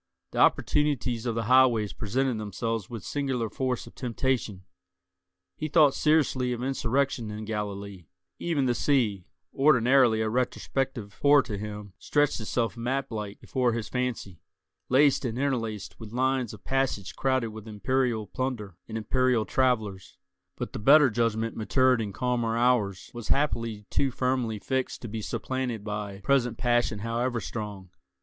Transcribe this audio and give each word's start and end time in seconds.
The 0.31 0.39
opportunities 0.39 1.27
of 1.27 1.35
the 1.35 1.43
highways 1.43 1.93
presented 1.93 2.39
themselves 2.39 2.89
with 2.89 3.03
singular 3.03 3.51
force 3.51 3.85
of 3.85 3.93
temptation; 3.93 4.63
he 5.55 5.67
thought 5.67 5.93
seriously 5.93 6.51
of 6.53 6.63
insurrection 6.63 7.29
in 7.29 7.45
Galilee; 7.45 8.07
even 8.39 8.65
the 8.65 8.73
sea, 8.73 9.27
ordinarily 9.53 10.21
a 10.21 10.27
retrospective 10.27 11.13
horror 11.21 11.43
to 11.43 11.55
him, 11.55 11.93
stretched 11.99 12.39
itself 12.39 12.75
map 12.75 13.11
like 13.11 13.39
before 13.39 13.73
his 13.73 13.89
fancy, 13.89 14.41
laced 14.89 15.23
and 15.23 15.37
interlaced 15.37 15.99
with 15.99 16.11
lines 16.11 16.51
of 16.51 16.63
passage 16.63 17.15
crowded 17.15 17.49
with 17.51 17.67
imperial 17.67 18.25
plunder 18.25 18.77
and 18.87 18.97
imperial 18.97 19.45
travellers; 19.45 20.17
but 20.57 20.73
the 20.73 20.79
better 20.79 21.11
judgment 21.11 21.55
matured 21.55 22.01
in 22.01 22.11
calmer 22.11 22.57
hours 22.57 23.11
was 23.13 23.27
happily 23.27 23.85
too 23.91 24.09
firmly 24.09 24.57
fixed 24.57 25.03
to 25.03 25.07
be 25.07 25.21
supplanted 25.21 25.83
by 25.83 26.21
present 26.21 26.57
passion 26.57 26.97
however 26.97 27.39
strong. 27.39 27.91